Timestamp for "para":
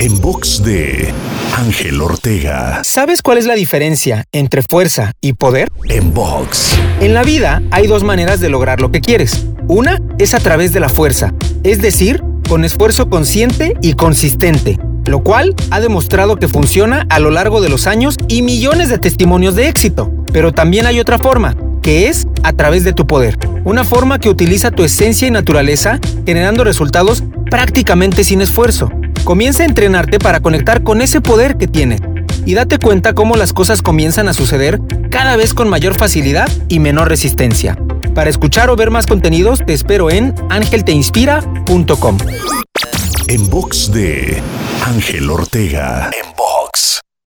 30.18-30.40, 38.14-38.30